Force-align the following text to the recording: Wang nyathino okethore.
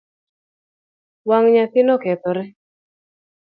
Wang 1.27 1.45
nyathino 1.53 1.91
okethore. 1.97 2.43